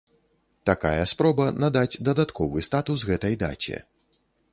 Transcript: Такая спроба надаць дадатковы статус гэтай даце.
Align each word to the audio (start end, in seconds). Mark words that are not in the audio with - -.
Такая 0.69 1.01
спроба 1.11 1.45
надаць 1.63 1.99
дадатковы 2.07 2.63
статус 2.69 3.05
гэтай 3.11 3.37
даце. 3.45 3.77